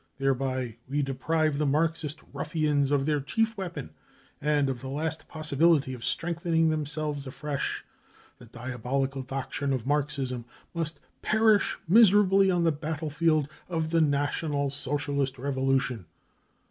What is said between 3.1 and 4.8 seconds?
chief weapon and